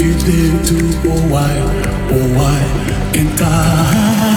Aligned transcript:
you 0.00 0.14
did 0.14 0.64
to 0.64 0.76
oh 1.08 1.28
why, 1.28 1.52
oh 2.10 2.36
why 2.36 3.12
can't 3.12 3.40
I? 3.42 4.31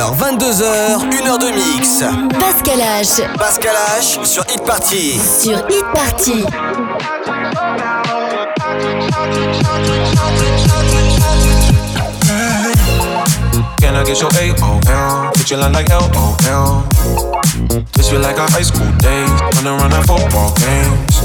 21h, 0.00 0.16
22h, 0.16 0.62
1 1.12 1.26
heure 1.26 1.38
de 1.38 1.50
mix. 1.52 2.02
Pascal 2.38 2.80
H. 2.80 3.22
Pascal 3.36 3.74
H 3.98 4.24
sur 4.24 4.42
Hit 4.48 4.64
Party. 4.64 5.20
Sur 5.20 5.58
Hit 5.68 5.84
Party. 5.92 6.44
Can 13.78 13.94
I 13.94 14.04
get 14.04 14.20
your 14.20 14.30
AOL? 14.30 15.32
Get 15.34 15.50
your 15.50 15.60
line 15.60 15.72
like 15.74 15.90
LOL. 15.90 16.82
This 17.92 18.08
feel 18.08 18.20
like 18.20 18.38
our 18.38 18.48
high 18.50 18.62
school 18.62 18.90
days. 19.00 19.30
Running 19.56 19.78
around 19.78 19.92
at 19.92 20.06
football 20.06 20.54
games. 20.54 21.20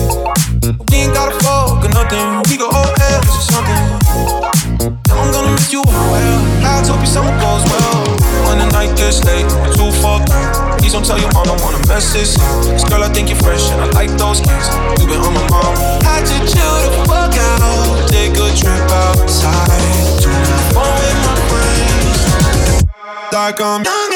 We 0.91 0.97
ain't 0.97 1.13
gotta 1.13 1.35
fuck 1.39 1.81
or 1.81 1.89
nothing. 1.89 2.43
We 2.49 2.57
go 2.57 2.67
all 2.67 2.93
else 2.99 3.29
or 3.29 3.41
something. 3.53 4.64
I'm 4.85 5.31
gonna 5.31 5.51
miss 5.51 5.73
you 5.73 5.81
well. 5.81 6.41
I 6.62 6.85
hope 6.85 6.97
your 6.97 7.06
summer 7.06 7.34
goes 7.41 7.66
well. 7.66 8.06
When 8.46 8.59
the 8.59 8.69
night 8.69 8.96
gets 8.96 9.23
late, 9.25 9.50
too 9.73 9.90
fucked. 9.97 10.29
Please 10.78 10.93
don't 10.93 11.03
tell 11.03 11.17
your 11.17 11.32
mom 11.34 11.49
I 11.49 11.58
wanna 11.64 11.82
mess 11.87 12.14
this. 12.14 12.37
This 12.70 12.84
girl, 12.85 13.03
I 13.03 13.09
think 13.09 13.29
you're 13.29 13.41
fresh 13.41 13.72
and 13.72 13.82
I 13.82 13.90
like 13.97 14.11
those 14.17 14.41
kids. 14.41 14.70
You 15.02 15.08
been 15.08 15.22
on 15.26 15.34
my 15.34 15.41
mom. 15.49 15.73
I 16.05 16.22
just 16.22 16.53
chill 16.53 16.78
the 16.85 16.91
fuck 17.09 17.34
out. 17.34 18.09
Take 18.09 18.37
a 18.37 18.53
trip 18.53 18.85
outside. 19.09 19.73
Not 20.22 20.66
phone 20.78 20.93
with 21.02 21.20
my 21.26 21.35
friends. 21.49 22.85
Like 23.34 23.59
I'm 23.61 23.84
young 23.84 24.15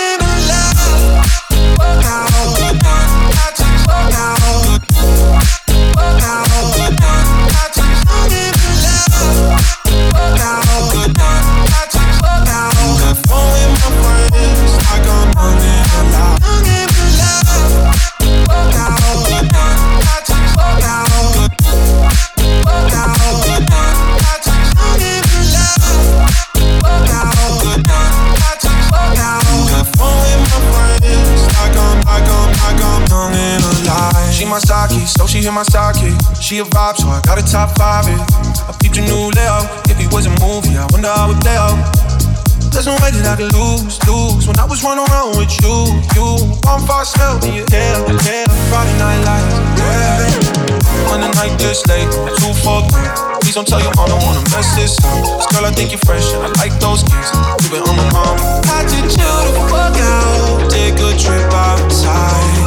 She 35.40 35.46
hit 35.46 35.56
my 35.56 35.64
sidekick. 35.64 36.20
she 36.44 36.60
a 36.60 36.68
vibe, 36.68 37.00
so 37.00 37.08
I 37.08 37.24
got 37.24 37.40
a 37.40 37.46
top 37.48 37.72
five. 37.80 38.04
It. 38.12 38.20
I 38.68 38.76
peeped 38.76 39.00
your 39.00 39.08
new 39.08 39.32
layout. 39.32 39.72
If 39.88 39.96
it 39.96 40.12
was 40.12 40.28
a 40.28 40.36
movie, 40.36 40.76
I 40.76 40.84
wonder 40.92 41.08
how 41.08 41.32
it 41.32 41.40
play 41.40 41.56
out. 41.56 41.80
There's 42.76 42.84
no 42.84 43.00
way 43.00 43.08
that 43.16 43.24
I 43.24 43.40
could 43.40 43.56
lose, 43.56 43.96
lose 44.04 44.46
When 44.46 44.60
I 44.60 44.68
was 44.68 44.84
running 44.84 45.08
around 45.08 45.40
with 45.40 45.50
you, 45.64 45.96
you 46.14 46.28
One 46.68 46.84
false 46.86 47.16
smell 47.16 47.40
in 47.42 47.56
your 47.56 47.66
hair, 47.72 47.98
hair 48.30 48.46
Friday 48.70 48.94
night 49.00 49.24
lights, 49.26 49.56
yeah 49.80 51.10
When 51.10 51.24
the 51.24 51.32
night 51.34 51.58
gets 51.58 51.82
late, 51.88 52.12
two 52.38 52.54
for 52.62 52.86
Please 53.42 53.56
don't 53.58 53.66
tell 53.66 53.82
your 53.82 53.96
mom, 53.96 54.12
I 54.12 54.20
wanna 54.22 54.44
mess 54.54 54.76
this 54.78 55.00
up 55.02 55.40
This 55.40 55.48
girl, 55.50 55.66
I 55.66 55.72
think 55.72 55.96
you're 55.96 56.04
fresh 56.06 56.30
and 56.36 56.46
I 56.46 56.52
like 56.62 56.76
those 56.78 57.02
kids 57.02 57.32
You 57.64 57.80
been 57.80 57.84
on 57.90 57.96
my 57.98 58.06
mom 58.14 58.38
I 58.70 58.86
did 58.86 59.08
you 59.08 59.34
the 59.50 59.54
fuck 59.72 59.98
out 59.98 60.70
Take 60.70 61.00
a 61.00 61.16
trip 61.18 61.50
outside 61.50 62.59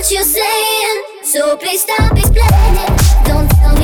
what 0.00 0.10
you're 0.10 0.22
saying. 0.22 1.02
So 1.22 1.58
please 1.58 1.82
stop 1.82 2.12
explaining. 2.16 2.96
Don't 3.26 3.50
tell 3.50 3.74
me. 3.76 3.79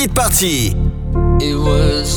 Hit 0.00 0.14
Party. 0.14 0.68
It 1.44 1.54
was 1.54 2.16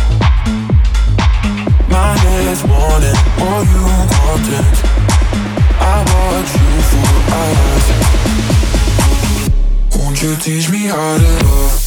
teach 10.41 10.71
me 10.71 10.85
how 10.87 11.19
to 11.19 11.45
love. 11.45 11.80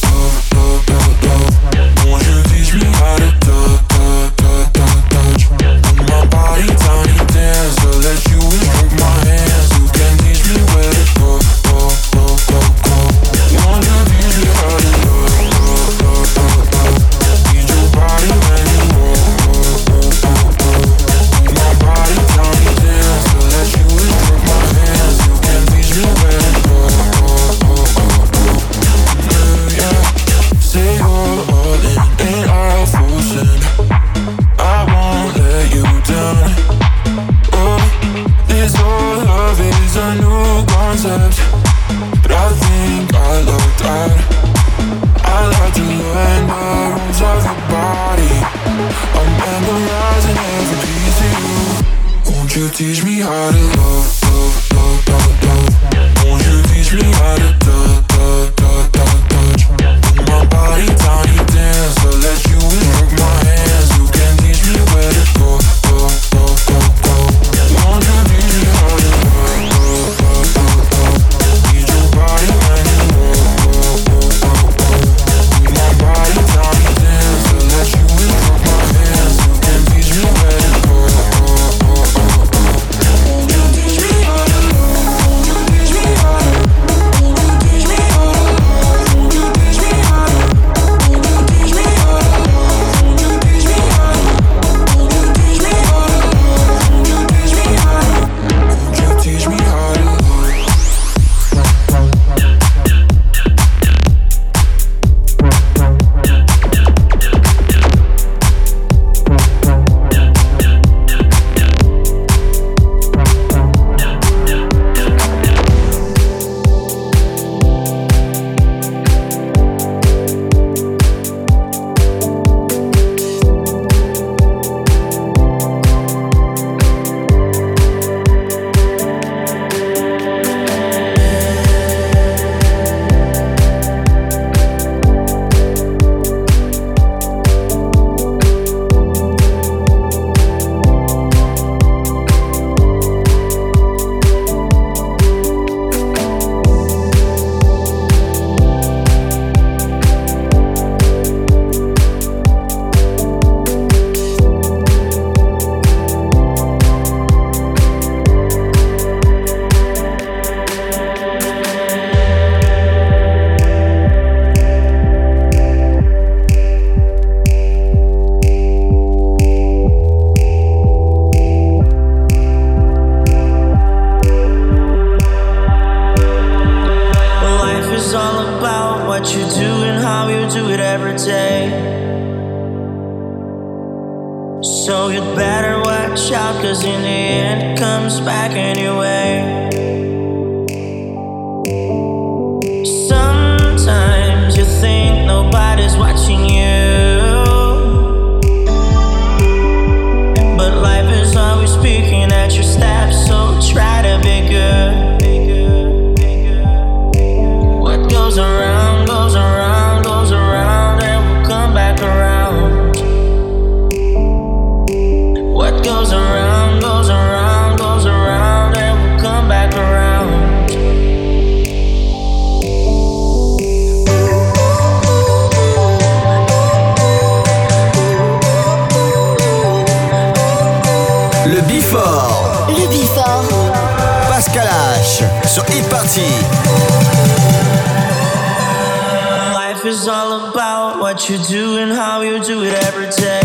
Life 239.53 239.85
is 239.85 240.07
all 240.07 240.49
about 240.49 240.99
what 241.01 241.29
you 241.29 241.37
do 241.37 241.77
and 241.77 241.91
how 241.91 242.21
you 242.21 242.41
do 242.43 242.63
it 242.63 242.73
every 242.85 243.09
day. 243.09 243.44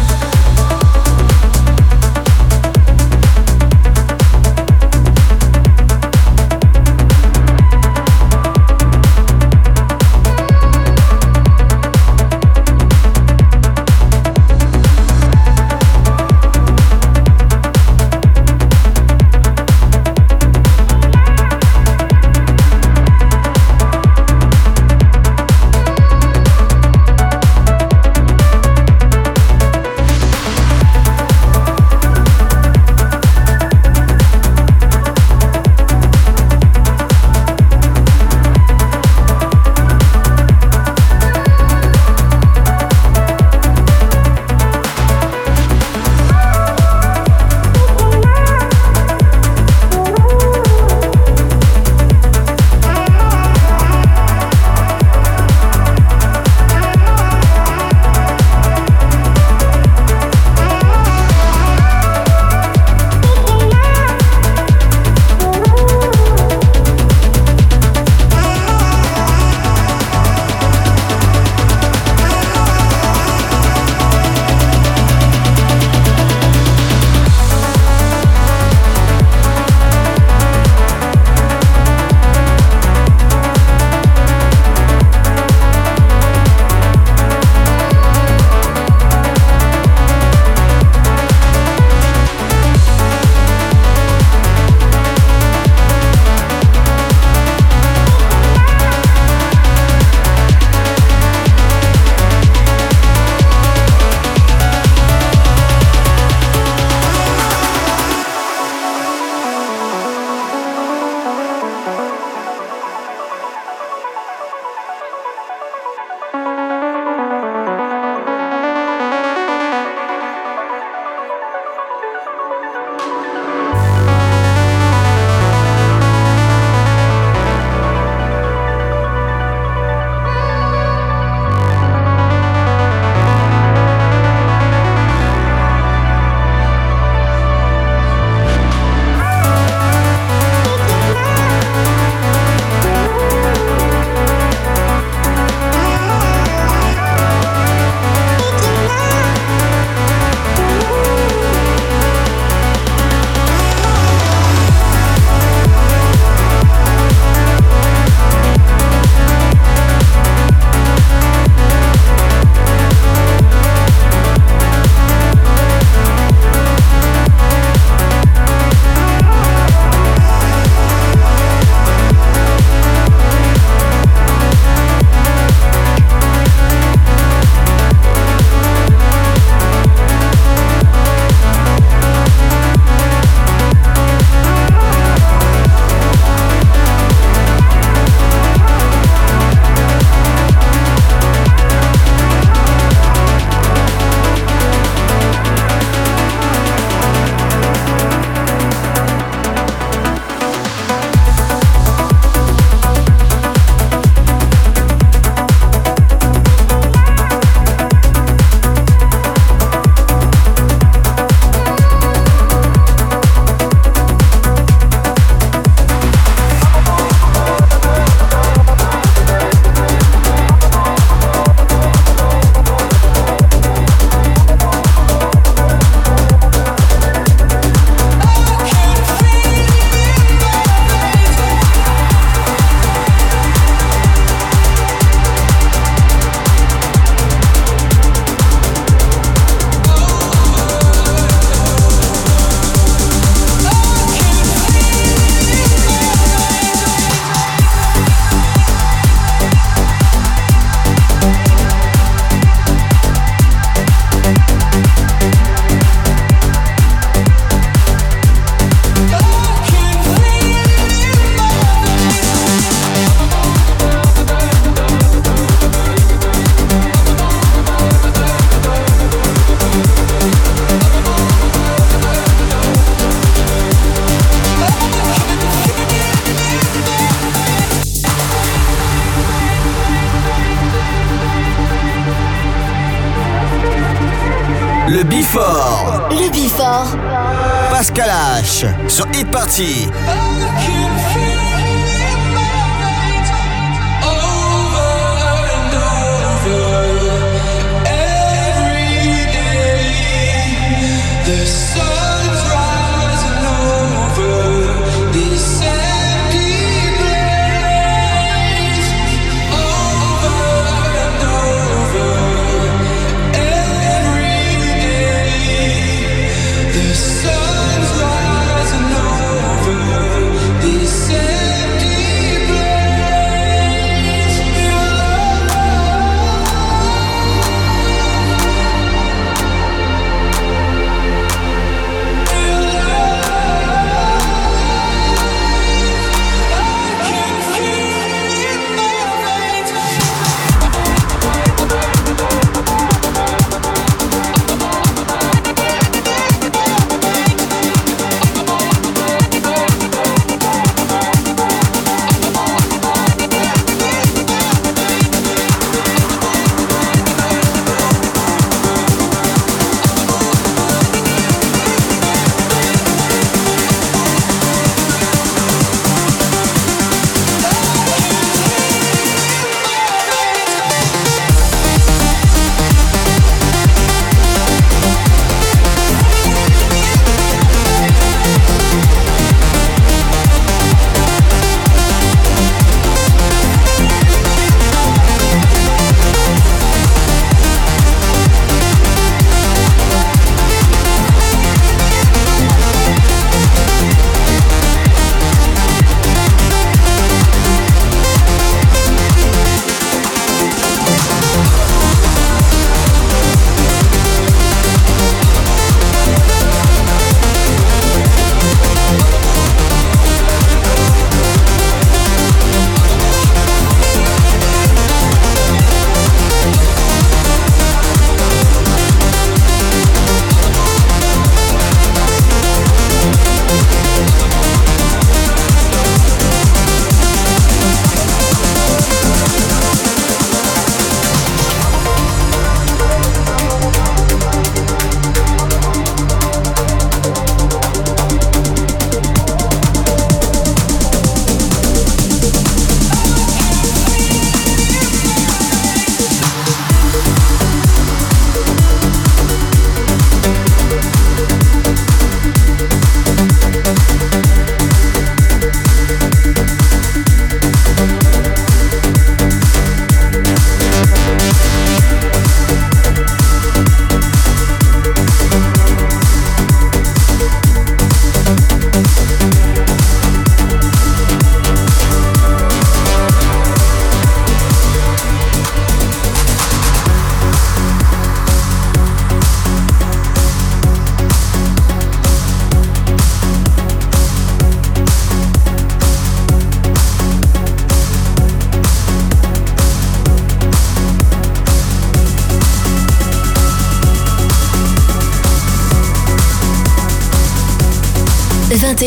气 289.51 289.90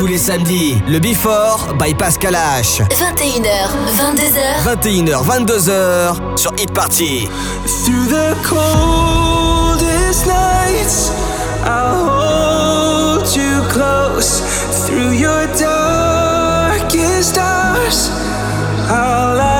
Tous 0.00 0.06
les 0.06 0.16
samedis, 0.16 0.76
le 0.88 0.98
Before 0.98 1.74
by 1.78 1.92
Pascal 1.92 2.34
H. 2.34 2.80
21h, 2.88 3.68
22h. 3.98 4.64
21h, 4.64 5.22
22h 5.26 6.38
sur 6.38 6.54
Hit 6.56 6.72
Party. 6.72 7.28
Through 7.84 8.06
the 8.08 8.34
coldest 8.42 10.24
nights, 10.26 11.12
I'll 11.66 12.08
hold 12.08 13.36
you 13.36 13.60
close. 13.68 14.40
Through 14.86 15.12
your 15.12 15.46
darkest 15.58 17.36
hours, 17.36 18.10
I'll 18.88 19.59